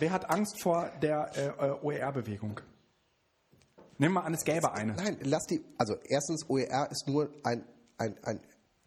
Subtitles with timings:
[0.00, 2.60] wer hat Angst vor der äh, OER-Bewegung?
[3.98, 4.94] Nimm mal an, es gäbe eine.
[4.94, 5.62] Nein, lass die.
[5.76, 7.64] Also erstens, OER ist nur ein,
[7.98, 8.40] ein, ein,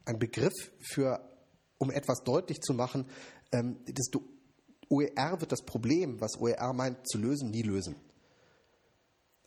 [0.06, 1.20] ein Begriff für,
[1.78, 3.06] um etwas deutlich zu machen,
[3.52, 4.10] ähm, das,
[4.90, 7.96] OER wird das Problem, was OER meint, zu lösen, nie lösen.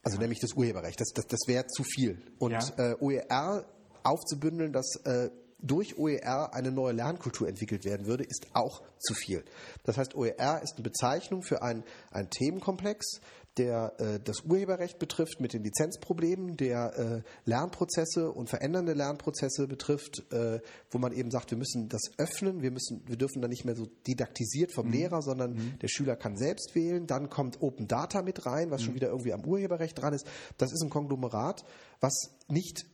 [0.03, 0.23] Also ja.
[0.23, 1.01] nämlich das Urheberrecht.
[1.01, 2.23] Das, das, das wäre zu viel.
[2.39, 2.93] Und ja.
[2.93, 3.67] äh, OER
[4.05, 9.45] aufzubündeln, dass äh, durch OER eine neue Lernkultur entwickelt werden würde, ist auch zu viel.
[9.84, 11.84] Das heißt, OER ist eine Bezeichnung für einen,
[12.30, 13.20] Themenkomplex,
[13.56, 20.30] der äh, das Urheberrecht betrifft mit den Lizenzproblemen, der äh, Lernprozesse und verändernde Lernprozesse betrifft,
[20.30, 20.60] äh,
[20.91, 23.77] wo man eben sagt, wir müssen das öffnen, wir müssen, wir dürfen dann nicht mehr
[23.77, 24.93] so didaktisiert vom mhm.
[24.93, 25.79] Lehrer, sondern mhm.
[25.80, 27.07] der Schüler kann selbst wählen.
[27.07, 28.87] Dann kommt Open Data mit rein, was mhm.
[28.87, 30.27] schon wieder irgendwie am Urheberrecht dran ist.
[30.59, 31.65] Das ist ein Konglomerat,
[32.01, 32.84] was nicht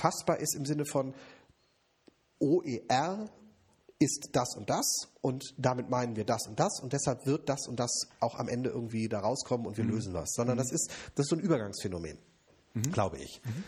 [0.00, 1.14] fassbar ist im Sinne von
[2.42, 3.30] OER
[3.98, 7.68] ist das und das und damit meinen wir das und das und deshalb wird das
[7.68, 9.90] und das auch am Ende irgendwie da rauskommen und wir mhm.
[9.90, 10.62] lösen was, sondern mhm.
[10.62, 12.18] das ist das ist so ein Übergangsphänomen,
[12.74, 12.92] mhm.
[12.92, 13.40] glaube ich.
[13.44, 13.64] Mhm.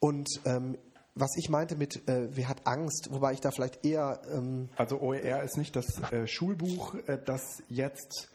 [0.00, 0.76] Und ähm,
[1.14, 4.20] was ich meinte mit, äh, wer hat Angst, wobei ich da vielleicht eher.
[4.30, 8.28] Ähm also OER ist nicht das äh, Schulbuch, äh, das jetzt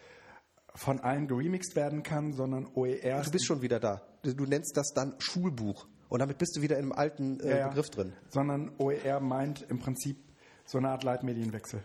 [0.75, 3.21] von allen geremixed werden kann, sondern OER.
[3.21, 4.01] Du bist schon wieder da.
[4.23, 5.87] Du nennst das dann Schulbuch.
[6.09, 8.13] Und damit bist du wieder in einem alten äh, ja, Begriff drin.
[8.29, 10.17] Sondern OER meint im Prinzip
[10.65, 11.83] so eine Art Leitmedienwechsel.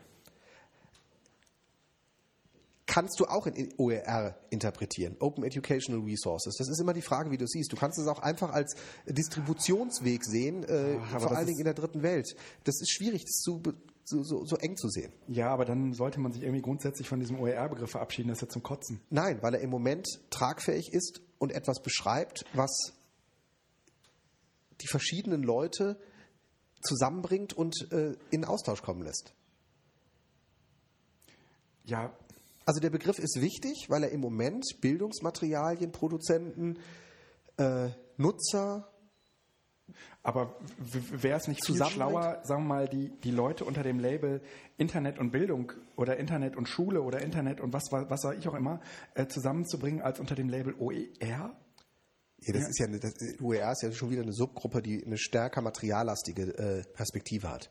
[2.86, 6.56] Kannst du auch in OER interpretieren, Open Educational Resources.
[6.58, 7.72] Das ist immer die Frage, wie du siehst.
[7.72, 11.74] Du kannst es auch einfach als Distributionsweg sehen, äh, Ach, vor allen Dingen in der
[11.74, 12.36] dritten Welt.
[12.64, 13.62] Das ist schwierig, das zu,
[14.04, 15.12] so, so, so, eng zu sehen.
[15.28, 18.48] Ja, aber dann sollte man sich irgendwie grundsätzlich von diesem OER-Begriff verabschieden, das ist ja
[18.48, 19.00] zum Kotzen.
[19.10, 22.92] Nein, weil er im Moment tragfähig ist und etwas beschreibt, was
[24.80, 25.98] die verschiedenen Leute
[26.82, 29.34] zusammenbringt und äh, in Austausch kommen lässt.
[31.84, 32.12] Ja.
[32.66, 36.78] Also der Begriff ist wichtig, weil er im Moment Bildungsmaterialien, Produzenten,
[37.58, 38.88] äh, Nutzer.
[40.22, 44.40] Aber wäre es nicht viel schlauer, sagen wir mal, die, die Leute unter dem Label
[44.78, 48.54] Internet und Bildung oder Internet und Schule oder Internet und was, was, soll ich auch
[48.54, 48.80] immer
[49.14, 51.54] äh, zusammenzubringen als unter dem Label OER?
[52.40, 52.68] Ja, das ja.
[52.68, 56.58] ist ja eine, das, UER ist ja schon wieder eine Subgruppe, die eine stärker materiallastige
[56.58, 57.70] äh, Perspektive hat.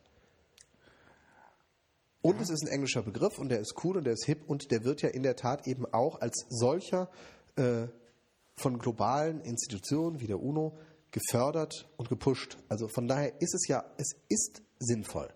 [2.22, 2.42] Und ja.
[2.42, 4.84] es ist ein englischer Begriff und der ist cool und der ist hip und der
[4.84, 7.10] wird ja in der Tat eben auch als solcher
[7.58, 7.88] äh,
[8.56, 10.78] von globalen Institutionen wie der UNO
[11.12, 12.58] gefördert und gepusht.
[12.70, 15.30] Also von daher ist es ja, es ist sinnvoll.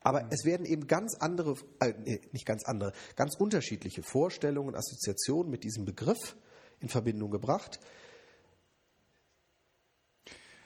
[0.00, 0.28] Aber mhm.
[0.30, 5.84] es werden eben ganz andere, äh, nicht ganz andere, ganz unterschiedliche Vorstellungen, Assoziationen mit diesem
[5.84, 6.36] Begriff
[6.80, 7.80] in Verbindung gebracht,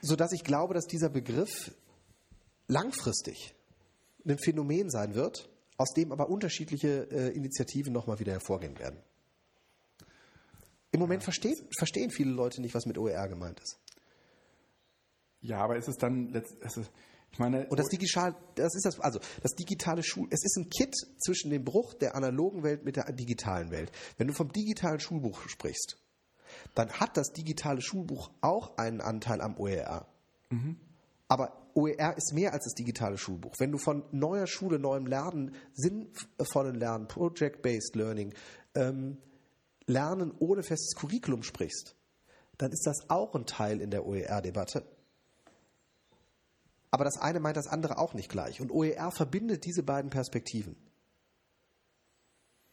[0.00, 1.74] sodass ich glaube, dass dieser Begriff
[2.68, 3.54] langfristig
[4.26, 8.98] ein Phänomen sein wird, aus dem aber unterschiedliche äh, Initiativen nochmal wieder hervorgehen werden.
[10.90, 11.24] Im Moment ja.
[11.24, 13.78] verstehen, verstehen viele Leute nicht, was mit OER gemeint ist.
[15.40, 16.88] Ja, aber ist es dann letztendlich.
[17.32, 20.68] Ich meine, und das digital, das ist das, also das digitale Schul, es ist ein
[20.68, 23.90] Kit zwischen dem Bruch der analogen Welt mit der digitalen Welt.
[24.18, 25.96] Wenn du vom digitalen Schulbuch sprichst,
[26.74, 30.06] dann hat das digitale Schulbuch auch einen Anteil am OER.
[30.50, 30.76] Mhm.
[31.28, 33.54] Aber OER ist mehr als das digitale Schulbuch.
[33.58, 38.34] Wenn du von neuer Schule, neuem Lernen, sinnvollen Lernen, Project-Based Learning,
[38.74, 39.18] ähm,
[39.86, 41.96] Lernen ohne festes Curriculum sprichst,
[42.58, 44.84] dann ist das auch ein Teil in der OER-Debatte.
[46.90, 48.60] Aber das eine meint das andere auch nicht gleich.
[48.60, 50.76] Und OER verbindet diese beiden Perspektiven.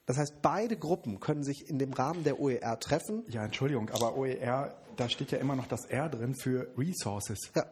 [0.10, 3.24] Das heißt, beide Gruppen können sich in dem Rahmen der OER treffen.
[3.28, 7.52] Ja, Entschuldigung, aber OER, da steht ja immer noch das R drin für Resources.
[7.56, 7.68] Ja.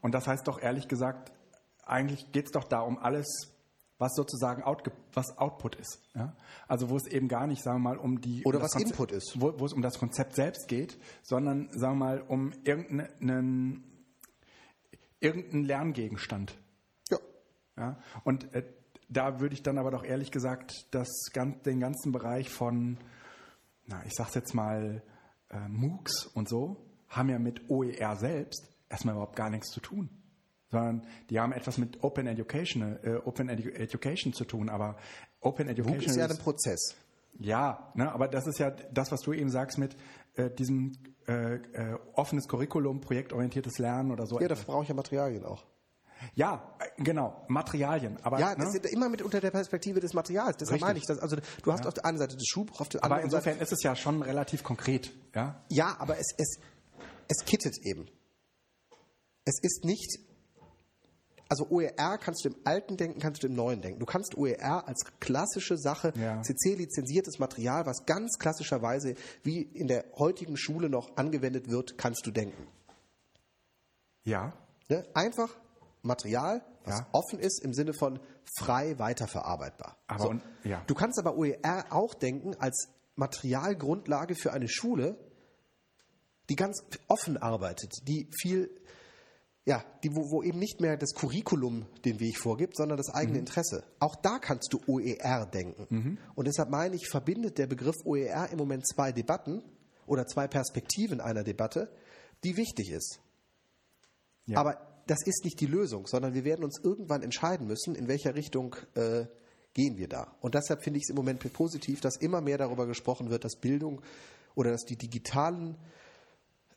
[0.00, 1.30] Und das heißt doch ehrlich gesagt,
[1.84, 3.54] eigentlich geht es doch da um alles,
[3.98, 6.02] was sozusagen out, was Output ist.
[6.16, 6.36] Ja?
[6.66, 8.90] Also wo es eben gar nicht, sagen wir mal, um die oder um was Konzept,
[8.90, 12.52] Input ist, wo, wo, es um das Konzept selbst geht, sondern sagen wir mal um
[12.64, 13.84] irgendeinen
[15.20, 16.58] irgendeinen Lerngegenstand.
[17.10, 17.18] Ja.
[17.76, 17.98] ja?
[18.24, 18.64] Und äh,
[19.12, 21.08] da würde ich dann aber doch ehrlich gesagt das,
[21.66, 22.98] den ganzen Bereich von,
[23.86, 25.02] na, ich sag's jetzt mal,
[25.50, 30.10] äh, MOOCs und so, haben ja mit OER selbst erstmal überhaupt gar nichts zu tun.
[30.70, 34.96] Sondern die haben etwas mit Open Education, äh, Open Edu Education zu tun, aber
[35.40, 36.96] Open Education MOOC ist ja ein Prozess.
[37.38, 39.96] Ja, ne, aber das ist ja das, was du eben sagst mit
[40.34, 40.92] äh, diesem
[41.26, 44.40] äh, äh, offenes Curriculum, projektorientiertes Lernen oder so.
[44.40, 45.64] Ja, dafür brauche ich ja Materialien auch.
[46.34, 48.18] Ja, genau, Materialien.
[48.22, 48.78] Aber, ja, das ne?
[48.78, 50.56] ist immer mit unter der Perspektive des Materials.
[50.56, 50.86] Deshalb Richtig.
[50.86, 51.18] meine ich das.
[51.18, 51.88] Also du hast ja.
[51.88, 53.36] auf der einen Seite das Schulbuch, auf der anderen Seite.
[53.36, 55.12] Aber insofern Seite, ist es ja schon relativ konkret.
[55.34, 56.58] Ja, ja aber es, es,
[57.28, 58.08] es kittet eben.
[59.44, 60.20] Es ist nicht.
[61.48, 63.98] also OER kannst du im alten denken, kannst du im neuen denken.
[63.98, 66.40] Du kannst OER als klassische Sache, Ja.
[66.42, 72.30] CC-lizenziertes Material, was ganz klassischerweise wie in der heutigen Schule noch angewendet wird, kannst du
[72.30, 72.66] denken.
[74.24, 74.52] Ja,
[74.92, 75.04] Ne?
[75.14, 75.48] Einfach
[76.02, 77.06] Material, was Ja.
[77.12, 78.18] offen ist im Sinne von
[78.58, 79.96] frei weiterverarbeitbar.
[80.08, 80.82] Aber und- ja.
[80.86, 85.16] Du kannst aber OER auch denken als Materialgrundlage für eine Schule,
[86.48, 88.68] die ganz offen arbeitet, die viel,
[89.64, 93.38] ja, die, wo, wo eben nicht mehr das Curriculum den Weg vorgibt, sondern das eigene
[93.38, 93.84] Interesse.
[94.00, 96.18] Auch da kannst du OER denken.
[96.34, 99.62] Und deshalb meine ich, verbindet der Begriff OER im Moment zwei Debatten
[100.06, 101.92] oder zwei Perspektiven einer Debatte,
[102.42, 103.20] die wichtig ist.
[104.46, 104.58] Ja.
[104.58, 108.34] Aber das ist nicht die Lösung, sondern wir werden uns irgendwann entscheiden müssen, in welcher
[108.34, 109.26] Richtung äh,
[109.74, 110.34] gehen wir da.
[110.40, 113.56] Und deshalb finde ich es im Moment positiv, dass immer mehr darüber gesprochen wird, dass
[113.56, 114.02] Bildung
[114.54, 115.76] oder dass die digitalen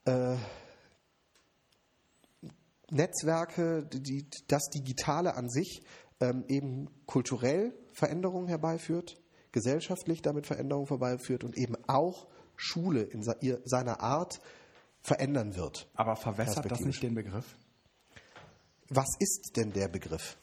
[0.06, 0.36] äh,
[2.90, 5.84] Netzwerke, die, das Digitale an sich
[6.20, 14.02] ähm, eben kulturell Veränderungen herbeiführt, gesellschaftlich damit Veränderungen herbeiführt und eben auch Schule in seiner
[14.02, 14.40] Art
[15.02, 15.90] verändern wird.
[15.94, 17.58] aber verwässert das nicht den Begriff?
[18.90, 20.38] Was ist denn der Begriff?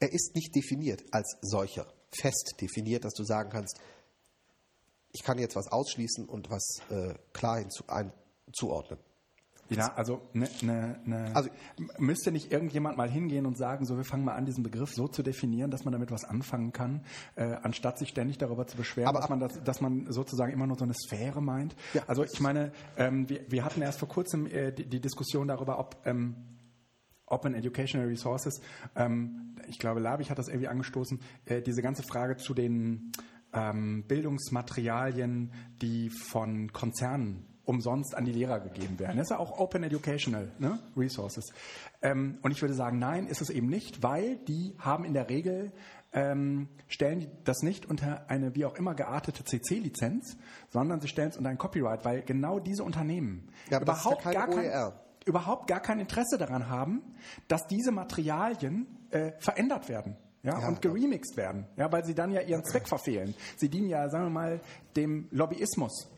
[0.00, 3.80] Er ist nicht definiert als solcher, fest definiert, dass du sagen kannst,
[5.12, 8.12] ich kann jetzt was ausschließen und was äh, klar hinzu, ein,
[8.52, 8.98] zuordnen.
[9.70, 11.50] Ja, also, ne, ne, ne, Also-
[11.98, 15.08] müsste nicht irgendjemand mal hingehen und sagen, so wir fangen mal an, diesen Begriff so
[15.08, 17.04] zu definieren, dass man damit was anfangen kann,
[17.36, 20.66] äh, anstatt sich ständig darüber zu beschweren, Aber dass man das, dass man sozusagen immer
[20.66, 21.76] nur so eine Sphäre meint.
[21.92, 22.02] Ja.
[22.06, 25.78] Also ich meine, ähm, wir, wir hatten erst vor kurzem äh, die, die Diskussion darüber,
[25.78, 26.36] ob ähm,
[27.30, 28.60] Open Educational Resources,
[28.96, 33.12] ähm, ich glaube, Labich hat das irgendwie angestoßen, äh, diese ganze Frage zu den
[33.52, 39.18] ähm, Bildungsmaterialien, die von Konzernen umsonst an die Lehrer gegeben werden.
[39.18, 40.78] Das ist ja auch Open Educational ne?
[40.96, 41.52] Resources.
[42.00, 45.28] Ähm, und ich würde sagen, nein, ist es eben nicht, weil die haben in der
[45.28, 45.72] Regel
[46.14, 50.38] ähm, stellen das nicht unter eine wie auch immer geartete CC-Lizenz,
[50.70, 54.32] sondern sie stellen es unter ein Copyright, weil genau diese Unternehmen Ja, ja überhaupt kein
[54.32, 55.07] gar kein, OER.
[55.24, 57.02] Überhaupt gar kein Interesse daran haben,
[57.48, 60.16] dass diese Materialien äh, verändert werden.
[60.42, 63.34] Ja, Ja, und geremixed werden, ja, weil sie dann ja ihren Zweck verfehlen.
[63.56, 64.60] Sie dienen ja, sagen wir mal,
[64.94, 66.08] dem Lobbyismus